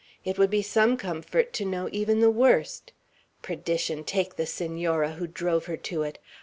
"It 0.25 0.39
would 0.39 0.49
be 0.49 0.63
some 0.63 0.97
comfort 0.97 1.53
to 1.53 1.63
know 1.63 1.87
even 1.91 2.21
the 2.21 2.31
worst. 2.31 2.91
Perdition 3.43 4.03
take 4.03 4.35
the 4.35 4.47
Senora, 4.47 5.11
who 5.11 5.27
drove 5.27 5.65
her 5.67 5.77
to 5.77 6.01
it! 6.01 6.17